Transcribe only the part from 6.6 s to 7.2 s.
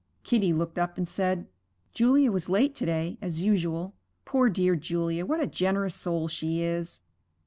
is!'